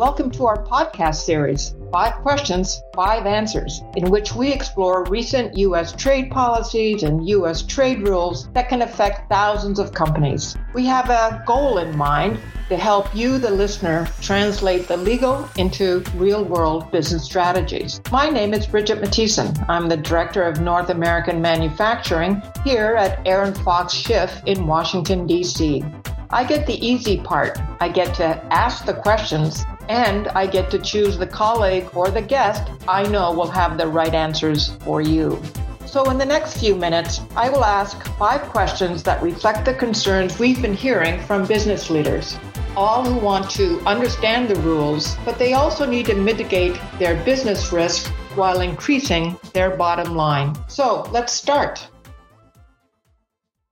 [0.00, 5.92] Welcome to our podcast series, Five Questions, Five Answers, in which we explore recent U.S.
[5.92, 7.60] trade policies and U.S.
[7.60, 10.56] trade rules that can affect thousands of companies.
[10.72, 12.40] We have a goal in mind
[12.70, 18.00] to help you, the listener, translate the legal into real world business strategies.
[18.10, 19.54] My name is Bridget Mattison.
[19.68, 25.84] I'm the Director of North American Manufacturing here at ArentFox Schiff in Washington, D.C.
[26.32, 27.58] I get the easy part.
[27.80, 32.22] I get to ask the questions and I get to choose the colleague or the
[32.22, 35.42] guest I know will have the right answers for you.
[35.86, 40.38] So, in the next few minutes, I will ask five questions that reflect the concerns
[40.38, 42.38] we've been hearing from business leaders.
[42.76, 47.72] All who want to understand the rules, but they also need to mitigate their business
[47.72, 50.56] risk while increasing their bottom line.
[50.68, 51.84] So, let's start.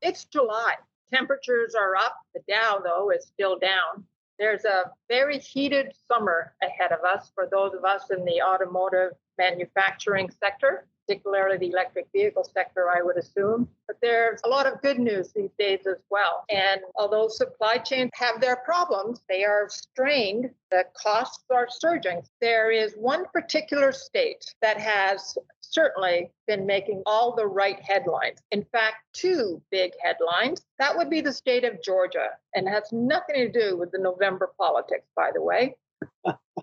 [0.02, 0.74] It's July.
[1.12, 2.16] Temperatures are up.
[2.34, 4.04] The Dow, though, is still down.
[4.38, 9.12] There's a very heated summer ahead of us for those of us in the automotive
[9.38, 13.69] manufacturing sector, particularly the electric vehicle sector, I would assume.
[13.86, 16.45] But there's a lot of good news these days as well.
[16.50, 22.20] And although supply chains have their problems, they are strained, the costs are surging.
[22.42, 28.39] There is one particular state that has certainly been making all the right headlines.
[28.52, 30.62] In fact, two big headlines.
[30.78, 34.50] That would be the state of Georgia, and has nothing to do with the November
[34.58, 35.77] politics, by the way.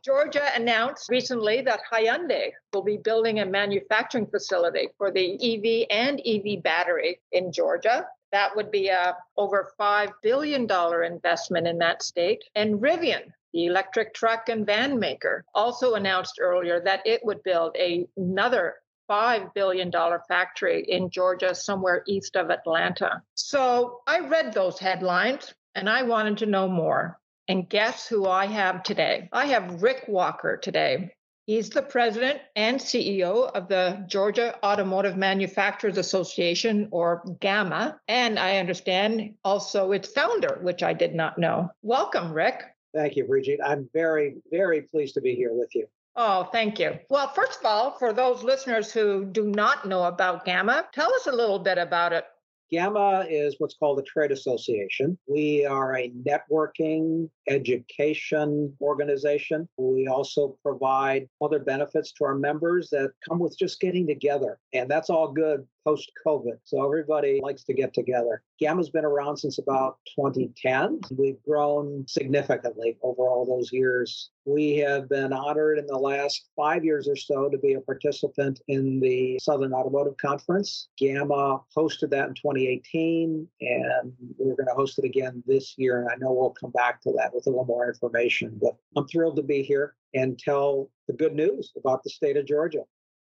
[0.03, 6.21] Georgia announced recently that Hyundai will be building a manufacturing facility for the EV and
[6.25, 8.07] EV battery in Georgia.
[8.31, 10.67] That would be a over $5 billion
[11.03, 12.43] investment in that state.
[12.55, 17.75] And Rivian, the electric truck and van maker, also announced earlier that it would build
[17.77, 18.75] a, another
[19.09, 19.91] $5 billion
[20.27, 23.21] factory in Georgia, somewhere east of Atlanta.
[23.35, 27.19] So I read those headlines and I wanted to know more.
[27.47, 29.29] And guess who I have today?
[29.31, 31.11] I have Rick Walker today.
[31.45, 37.99] He's the president and CEO of the Georgia Automotive Manufacturers Association, or GAMA.
[38.07, 41.69] And I understand also its founder, which I did not know.
[41.83, 42.63] Welcome, Rick.
[42.95, 43.59] Thank you, Brigitte.
[43.63, 45.85] I'm very, very pleased to be here with you.
[46.15, 46.97] Oh, thank you.
[47.09, 51.27] Well, first of all, for those listeners who do not know about GAMA, tell us
[51.27, 52.25] a little bit about it.
[52.75, 55.17] GAMA is what's called a trade association.
[55.27, 59.69] We are a networking education organization.
[59.77, 64.59] We also provide other benefits to our members that come with just getting together.
[64.73, 66.57] And that's all good post COVID.
[66.63, 68.41] So everybody likes to get together.
[68.59, 70.99] GAMA's been around since about 2010.
[71.17, 74.31] We've grown significantly over all those years.
[74.45, 78.61] We have been honored in the last five years or so to be a participant
[78.67, 80.87] in the Southern Automotive Conference.
[80.97, 82.64] GAMA hosted that in 2018,
[83.61, 86.01] and we're going to host it again this year.
[86.01, 88.57] And I know we'll come back to that with a little more information.
[88.61, 92.45] But I'm thrilled to be here and tell the good news about the state of
[92.45, 92.83] Georgia.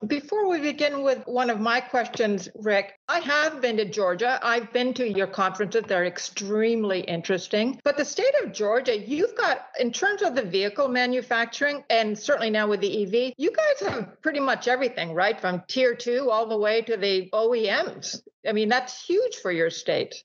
[0.06, 4.40] Before we begin with one of my questions, Rick, I have been to Georgia.
[4.44, 5.85] I've been to your conferences.
[5.88, 7.81] They're extremely interesting.
[7.84, 12.52] But the state of Georgia, you've got, in terms of the vehicle manufacturing, and certainly
[12.52, 15.41] now with the EV, you guys have pretty much everything, right?
[15.41, 18.22] From tier two all the way to the OEMs.
[18.47, 20.24] I mean, that's huge for your state.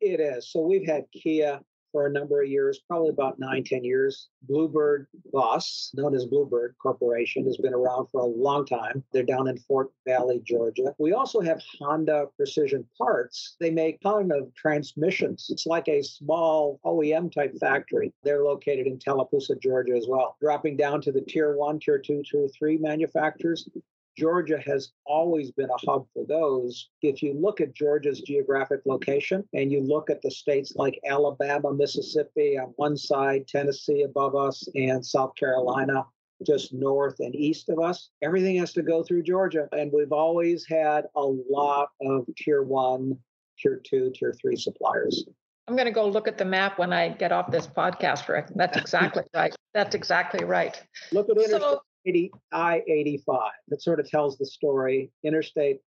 [0.00, 0.48] It is.
[0.52, 1.58] So we've had Kia,
[1.96, 4.28] for a number of years, probably about nine, ten years.
[4.42, 9.02] Blue Bird Bus, known as Blue Bird Corporation, has been around for a long time.
[9.14, 10.94] They're down in Fort Valley, Georgia.
[10.98, 13.56] We also have Honda Precision Parts.
[13.60, 15.46] They make ton of transmissions.
[15.48, 18.12] It's like a small OEM type factory.
[18.22, 20.36] They're located in Tallapoosa, Georgia as well.
[20.38, 23.66] Dropping down to the tier one, tier two, tier three manufacturers,
[24.16, 26.88] Georgia has always been a hub for those.
[27.02, 31.72] If you look at Georgia's geographic location and you look at the states like Alabama,
[31.72, 36.04] Mississippi on one side, Tennessee above us, and South Carolina
[36.44, 39.68] just north and east of us, everything has to go through Georgia.
[39.72, 43.18] And we've always had a lot of tier one,
[43.58, 45.24] tier two, tier three suppliers.
[45.68, 48.46] I'm going to go look at the map when I get off this podcast, Rick.
[48.54, 49.54] That's exactly right.
[49.74, 50.80] That's exactly right.
[51.12, 53.48] Look at Interstate so, 80, I-85.
[53.68, 55.10] That sort of tells the story.
[55.24, 55.80] Interstate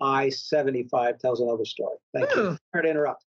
[0.00, 1.96] I-75 tells another story.
[2.14, 2.38] Thank hmm.
[2.38, 2.58] you.
[2.72, 3.24] Sorry to interrupt.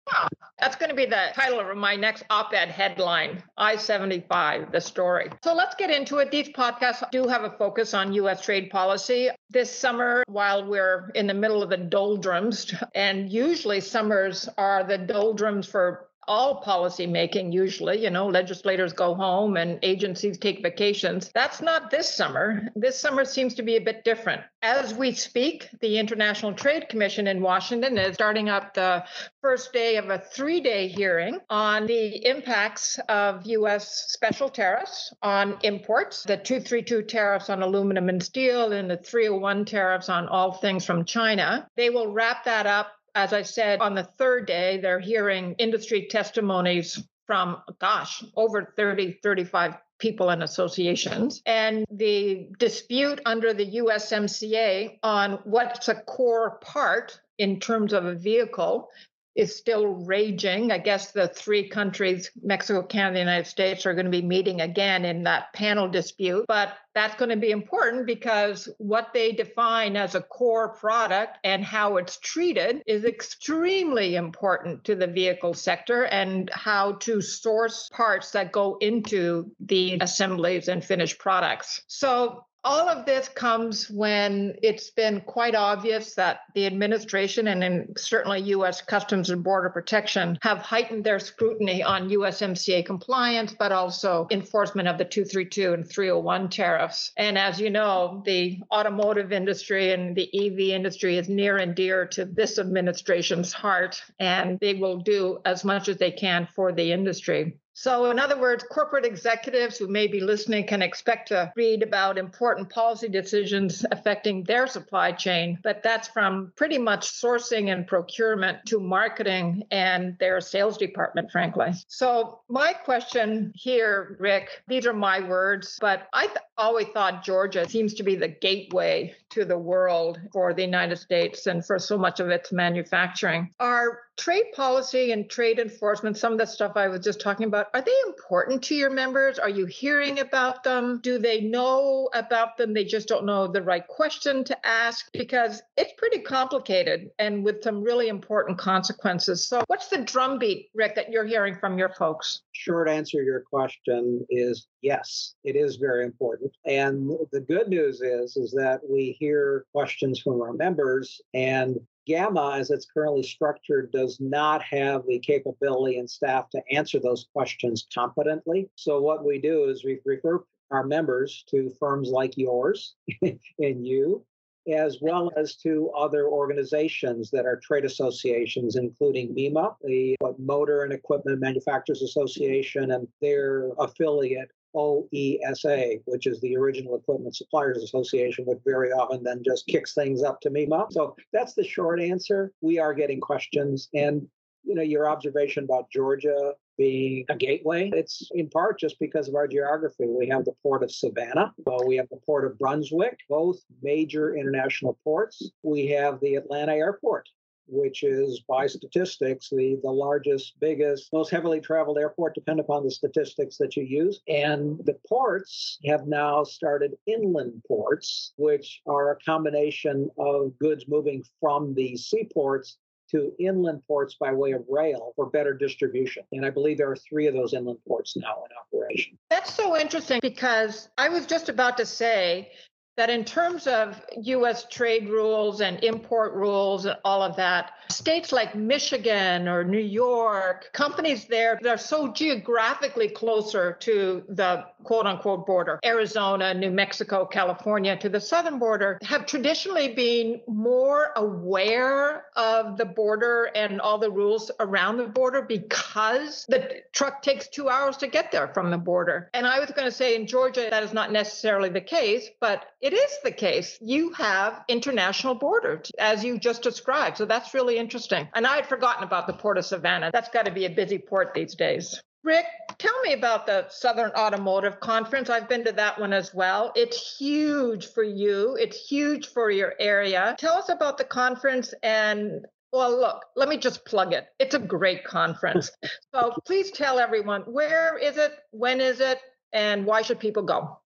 [0.59, 5.29] That's going to be the title of my next op-ed headline, I-75, the story.
[5.43, 6.31] So let's get into it.
[6.31, 8.41] These podcasts do have a focus on U.S.
[8.41, 9.29] trade policy.
[9.49, 14.97] This summer, while we're in the middle of the doldrums, and usually summers are the
[14.97, 21.31] doldrums for all policy making usually you know legislators go home and agencies take vacations.
[21.33, 22.69] That's not this summer.
[22.75, 24.41] This summer seems to be a bit different.
[24.61, 29.03] As we speak the international trade commission in washington is starting up the
[29.41, 36.23] first day of a three-day hearing on the impacts of us special tariffs on imports
[36.23, 41.05] the 232 tariffs on aluminum and steel and the 301 tariffs on all things from
[41.05, 41.67] china.
[41.75, 46.07] They will wrap that up as I said, on the third day, they're hearing industry
[46.09, 51.41] testimonies from, gosh, over 30, 35 people and associations.
[51.45, 58.15] And the dispute under the USMCA on what's a core part in terms of a
[58.15, 58.89] vehicle
[59.35, 60.71] is still raging.
[60.71, 65.05] I guess the three countries, Mexico, Canada, United States, are going to be meeting again
[65.05, 66.45] in that panel dispute.
[66.47, 71.63] But that's going to be important because what they define as a core product and
[71.63, 78.31] how it's treated is extremely important to the vehicle sector and how to source parts
[78.31, 81.83] that go into the assemblies and finished products.
[81.87, 88.41] So all of this comes when it's been quite obvious that the administration and certainly
[88.41, 88.81] U.S.
[88.81, 94.97] Customs and Border Protection have heightened their scrutiny on USMCA compliance, but also enforcement of
[94.97, 97.11] the 232 and 301 tariffs.
[97.15, 102.05] And as you know, the automotive industry and the EV industry is near and dear
[102.07, 106.91] to this administration's heart, and they will do as much as they can for the
[106.91, 107.57] industry.
[107.81, 112.17] So, in other words, corporate executives who may be listening can expect to read about
[112.17, 118.65] important policy decisions affecting their supply chain, but that's from pretty much sourcing and procurement
[118.65, 121.71] to marketing and their sales department, frankly.
[121.87, 127.65] So, my question here, Rick, these are my words, but I th- always thought Georgia
[127.69, 131.97] seems to be the gateway to the world for the United States and for so
[131.97, 133.53] much of its manufacturing.
[133.57, 137.67] Are trade policy and trade enforcement, some of the stuff I was just talking about,
[137.73, 139.39] are they important to your members?
[139.39, 140.99] Are you hearing about them?
[141.01, 142.73] Do they know about them?
[142.73, 147.63] They just don't know the right question to ask because it's pretty complicated and with
[147.63, 149.47] some really important consequences.
[149.47, 152.41] So, what's the drumbeat, Rick, that you're hearing from your folks?
[152.51, 156.51] Short answer to your question is yes, it is very important.
[156.65, 162.55] And the good news is, is that we hear questions from our members and GAMA,
[162.55, 167.87] as it's currently structured, does not have the capability and staff to answer those questions
[167.93, 168.67] competently.
[168.75, 174.25] So, what we do is we refer our members to firms like yours and you,
[174.71, 180.93] as well as to other organizations that are trade associations, including MEMA, the Motor and
[180.93, 188.59] Equipment Manufacturers Association, and their affiliate, OESA, which is the Original Equipment Suppliers Association, which
[188.65, 190.87] very often then just kicks things up to MEMA.
[190.91, 192.51] So that's the short answer.
[192.61, 193.89] We are getting questions.
[193.93, 194.27] And
[194.63, 199.35] you know, your observation about Georgia being a gateway, it's in part just because of
[199.35, 200.05] our geography.
[200.07, 204.35] We have the port of Savannah, well, we have the port of Brunswick, both major
[204.35, 205.51] international ports.
[205.63, 207.27] We have the Atlanta airport,
[207.71, 212.91] which is by statistics the, the largest, biggest, most heavily traveled airport, depending upon the
[212.91, 214.21] statistics that you use.
[214.27, 221.23] And the ports have now started inland ports, which are a combination of goods moving
[221.39, 222.77] from the seaports
[223.11, 226.23] to inland ports by way of rail for better distribution.
[226.31, 229.17] And I believe there are three of those inland ports now in operation.
[229.29, 232.51] That's so interesting because I was just about to say
[232.99, 238.33] that in terms of US trade rules and import rules and all of that, states
[238.33, 245.47] like Michigan or New York, companies there, they're so geographically closer to the quote unquote
[245.47, 245.79] border.
[245.85, 252.85] Arizona, New Mexico, California to the southern border have traditionally been more aware of the
[252.85, 258.07] border and all the rules around the border because the truck takes two hours to
[258.07, 259.29] get there from the border.
[259.33, 262.65] And I was going to say in Georgia, that is not necessarily the case, but
[262.89, 263.77] it is the case.
[263.81, 267.17] You have international borders, as you just described.
[267.17, 268.27] So that's really interesting.
[268.33, 270.09] And I had forgotten about the Port of Savannah.
[270.11, 272.01] That's got to be a busy port these days.
[272.23, 272.45] Rick,
[272.79, 275.29] tell me about the Southern Automotive Conference.
[275.29, 276.71] I've been to that one as well.
[276.75, 280.35] It's huge for you, it's huge for your area.
[280.39, 284.27] Tell us about the conference and well, look, let me just plug it.
[284.39, 285.71] It's a great conference.
[286.13, 289.19] so please tell everyone where is it, when is it,
[289.53, 290.79] and why should people go?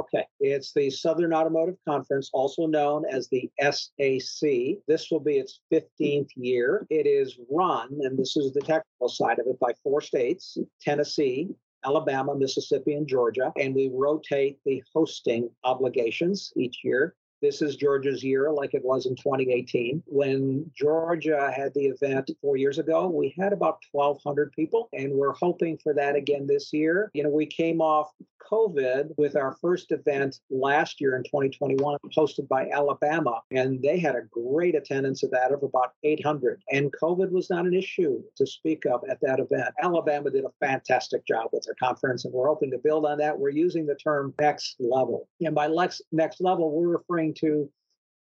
[0.00, 4.78] Okay, it's the Southern Automotive Conference, also known as the SAC.
[4.88, 6.86] This will be its 15th year.
[6.88, 11.50] It is run, and this is the technical side of it, by four states Tennessee,
[11.84, 13.52] Alabama, Mississippi, and Georgia.
[13.58, 17.14] And we rotate the hosting obligations each year.
[17.42, 20.02] This is Georgia's year, like it was in 2018.
[20.06, 25.32] When Georgia had the event four years ago, we had about 1,200 people, and we're
[25.32, 27.10] hoping for that again this year.
[27.14, 28.10] You know, we came off
[28.50, 34.16] COVID with our first event last year in 2021, hosted by Alabama, and they had
[34.16, 36.62] a great attendance of that of about 800.
[36.70, 39.68] And COVID was not an issue to speak of at that event.
[39.82, 43.38] Alabama did a fantastic job with their conference, and we're hoping to build on that.
[43.38, 45.28] We're using the term next level.
[45.40, 45.68] And by
[46.12, 47.70] next level, we're referring to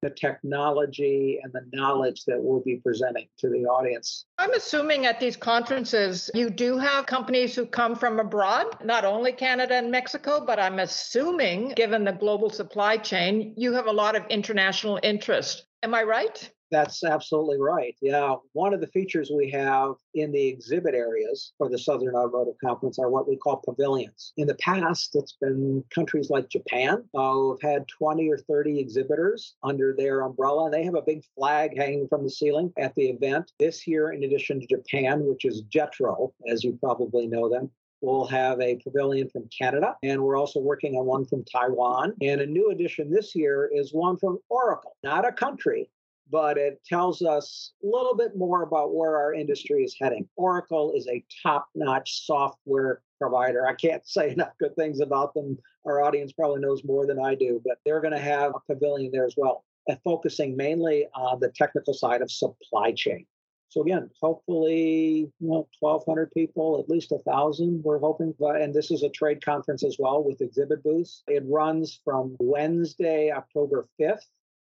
[0.01, 4.25] the technology and the knowledge that we'll be presenting to the audience.
[4.37, 9.31] I'm assuming at these conferences, you do have companies who come from abroad, not only
[9.33, 14.15] Canada and Mexico, but I'm assuming, given the global supply chain, you have a lot
[14.15, 15.65] of international interest.
[15.83, 16.49] Am I right?
[16.71, 17.95] That's absolutely right.
[18.01, 18.35] Yeah.
[18.53, 22.99] One of the features we have in the exhibit areas for the Southern Automotive Conference
[22.99, 24.33] are what we call pavilions.
[24.37, 28.79] In the past, it's been countries like Japan uh, who have had 20 or 30
[28.79, 32.93] exhibitors under their umbrella, and they have a big flag hanging from the ceiling at
[32.95, 33.51] the event.
[33.59, 37.71] This year, in addition to Japan, which is JETRO, as you probably know them,
[38.01, 42.13] We'll have a pavilion from Canada, and we're also working on one from Taiwan.
[42.21, 45.89] And a new addition this year is one from Oracle, not a country,
[46.31, 50.27] but it tells us a little bit more about where our industry is heading.
[50.35, 53.65] Oracle is a top notch software provider.
[53.65, 55.57] I can't say enough good things about them.
[55.85, 59.11] Our audience probably knows more than I do, but they're going to have a pavilion
[59.11, 63.25] there as well, and focusing mainly on the technical side of supply chain.
[63.69, 67.83] So again, hopefully, you know, 1,200 people, at least a thousand.
[67.83, 71.21] We're hoping, and this is a trade conference as well with exhibit booths.
[71.27, 74.25] It runs from Wednesday, October 5th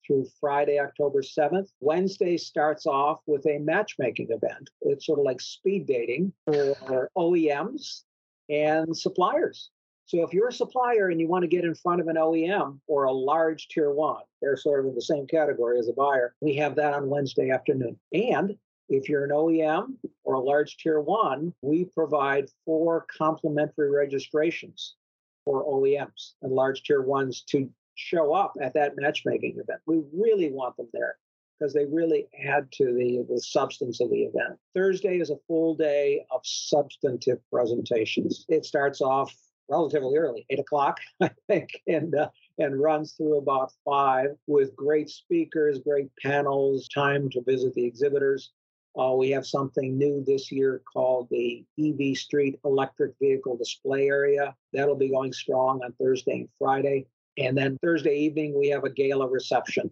[0.08, 1.68] through Friday, October 7th.
[1.82, 4.70] Wednesday starts off with a matchmaking event.
[4.82, 8.04] It's sort of like speed dating for OEMs
[8.50, 9.70] and suppliers.
[10.06, 12.80] So if you're a supplier and you want to get in front of an OEM
[12.88, 16.34] or a large tier one, they're sort of in the same category as a buyer.
[16.40, 18.00] We have that on Wednesday afternoon.
[18.14, 18.56] And
[18.88, 24.96] if you're an OEM or a large tier one, we provide four complimentary registrations
[25.44, 29.82] for OEMs and large tier ones to show up at that matchmaking event.
[29.86, 31.18] We really want them there
[31.60, 34.60] because they really add to the, the substance of the event.
[34.76, 38.46] Thursday is a full day of substantive presentations.
[38.48, 39.34] It starts off
[39.70, 45.10] relatively early, eight o'clock, I think, and uh, and runs through about five with great
[45.10, 48.52] speakers, great panels, time to visit the exhibitors.
[48.98, 54.56] Uh, we have something new this year called the EV Street Electric Vehicle Display Area.
[54.74, 57.06] That'll be going strong on Thursday and Friday.
[57.38, 59.92] And then Thursday evening, we have a gala reception,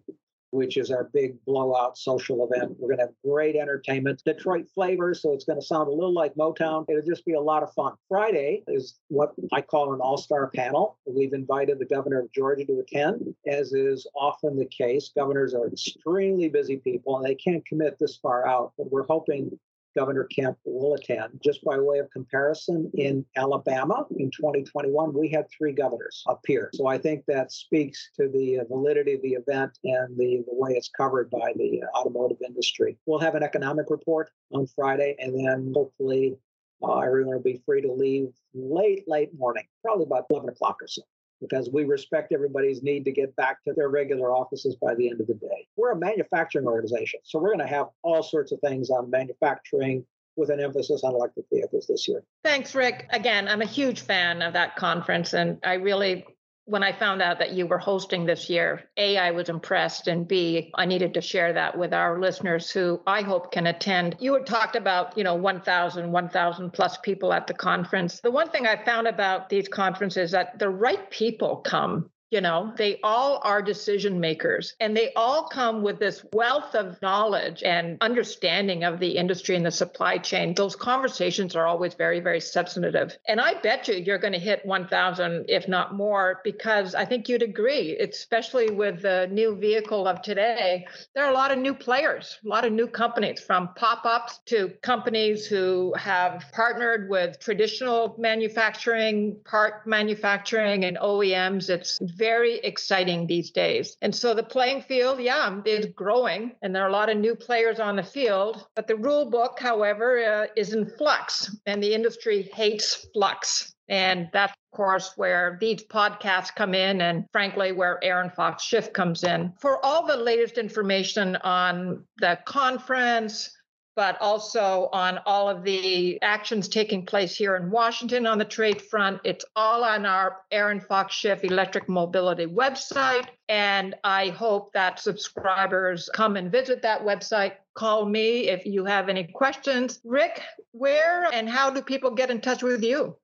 [0.50, 2.76] which is our big blowout social event.
[2.78, 5.14] We're going to have great entertainment, Detroit flavor.
[5.14, 6.84] So it's going to sound a little like Motown.
[6.88, 7.92] It'll just be a lot of fun.
[8.08, 10.98] Friday is what I call an all star panel.
[11.06, 15.12] We've invited the governor of Georgia to attend, as is often the case.
[15.14, 19.56] Governors are extremely busy people and they can't commit this far out, but we're hoping
[19.96, 21.40] Governor Kemp will attend.
[21.42, 26.70] Just by way of comparison, in Alabama in 2021, we had three governors up here.
[26.74, 30.72] So I think that speaks to the validity of the event and the, the way
[30.72, 32.98] it's covered by the automotive industry.
[33.06, 36.36] We'll have an economic report on Friday, and then hopefully
[36.82, 40.88] uh, everyone will be free to leave late, late morning, probably about 11 o'clock or
[40.88, 41.02] so
[41.40, 45.20] because we respect everybody's need to get back to their regular offices by the end
[45.20, 45.66] of the day.
[45.76, 50.04] We're a manufacturing organization, so we're going to have all sorts of things on manufacturing
[50.36, 52.22] with an emphasis on electric vehicles this year.
[52.44, 53.06] Thanks, Rick.
[53.10, 56.26] Again, I'm a huge fan of that conference, and I really
[56.66, 60.26] when I found out that you were hosting this year, A, I was impressed, and
[60.26, 64.16] B, I needed to share that with our listeners who I hope can attend.
[64.18, 68.20] You had talked about, you know, 1,000, 1,000 plus people at the conference.
[68.20, 72.70] The one thing I found about these conferences that the right people come you know,
[72.76, 77.96] they all are decision makers and they all come with this wealth of knowledge and
[78.02, 80.52] understanding of the industry and the supply chain.
[80.54, 83.16] Those conversations are always very, very substantive.
[83.26, 87.26] And I bet you you're going to hit 1,000, if not more, because I think
[87.26, 90.86] you'd agree, especially with the new vehicle of today.
[91.14, 94.40] There are a lot of new players, a lot of new companies from pop ups
[94.46, 101.70] to companies who have partnered with traditional manufacturing, part manufacturing, and OEMs.
[101.70, 102.25] It's very
[102.62, 103.96] exciting these days.
[104.02, 107.34] And so the playing field, yeah, is growing, and there are a lot of new
[107.34, 108.66] players on the field.
[108.74, 113.74] But the rule book, however, uh, is in flux, and the industry hates flux.
[113.88, 119.22] And that's, of course, where these podcasts come in, and frankly, where ArentFox Schiff comes
[119.22, 119.52] in.
[119.60, 123.55] For all the latest information on the conference,
[123.96, 128.82] but also on all of the actions taking place here in Washington on the trade
[128.82, 129.18] front.
[129.24, 133.26] It's all on our ArentFox Schiff Electric Mobility website.
[133.48, 137.52] And I hope that subscribers come and visit that website.
[137.74, 139.98] Call me if you have any questions.
[140.04, 143.16] Rick, where and how do people get in touch with you?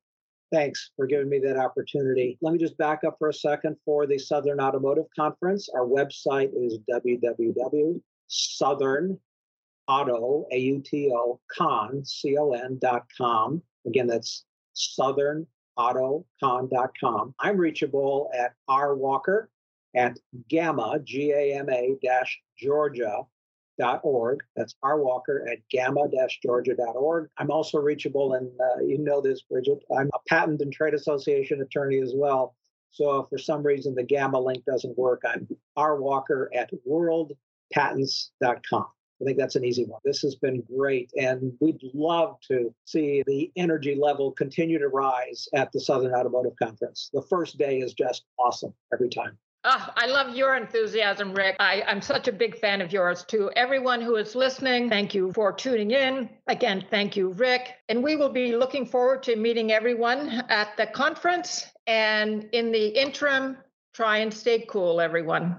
[0.50, 2.38] Thanks for giving me that opportunity.
[2.41, 5.69] Let me just back up for a second for the Southern Automotive Conference.
[5.75, 9.19] Our website is www.southernauto,
[10.52, 13.62] A-U-T-O, con, C-O-N dot com.
[13.87, 14.44] Again, that's
[14.75, 17.34] southernautocon.com.
[17.38, 19.46] I'm reachable at rwalker
[19.94, 20.18] at
[20.50, 23.25] gama, G-A-M-A dash Georgia
[24.02, 24.40] org.
[24.56, 27.30] That's rwalker at gama dash georgia.org.
[27.38, 29.78] I'm also reachable, and uh, you know this, Bridget.
[29.96, 32.54] I'm a patent and trade association attorney as well.
[32.90, 38.87] So if for some reason the GAMA link doesn't work, I'm rwalker at worldpatents.com.
[39.23, 40.00] I think that's an easy one.
[40.05, 41.11] This has been great.
[41.17, 46.55] And we'd love to see the energy level continue to rise at the Southern Automotive
[46.61, 47.09] Conference.
[47.12, 49.38] The first day is just awesome every time.
[49.64, 51.55] Oh, I love your enthusiasm, Rick.
[51.61, 53.23] I, I'm such a big fan of yours.
[53.23, 53.49] too.
[53.55, 56.29] everyone who is listening, thank you for tuning in.
[56.49, 57.75] Again, thank you, Rick.
[57.88, 61.64] And we will be looking forward to meeting everyone at the conference.
[61.87, 63.57] And in the interim,
[63.95, 65.57] try and stay cool, everyone.